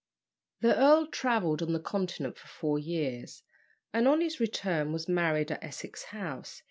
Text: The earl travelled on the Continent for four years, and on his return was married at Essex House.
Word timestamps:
The 0.61 0.75
earl 0.75 1.05
travelled 1.05 1.61
on 1.61 1.73
the 1.73 1.79
Continent 1.79 2.35
for 2.39 2.47
four 2.47 2.79
years, 2.79 3.43
and 3.93 4.07
on 4.07 4.19
his 4.21 4.39
return 4.39 4.91
was 4.93 5.07
married 5.07 5.51
at 5.51 5.63
Essex 5.63 6.05
House. 6.05 6.59